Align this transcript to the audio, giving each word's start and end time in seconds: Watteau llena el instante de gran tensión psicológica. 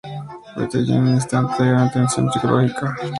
Watteau 0.55 0.81
llena 0.87 1.09
el 1.09 1.13
instante 1.19 1.61
de 1.61 1.69
gran 1.69 1.91
tensión 1.91 2.31
psicológica. 2.31 2.95